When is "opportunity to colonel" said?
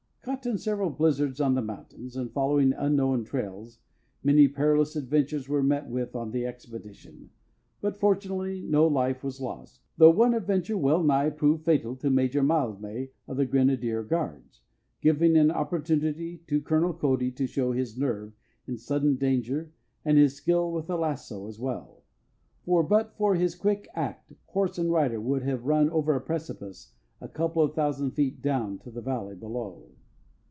15.49-16.93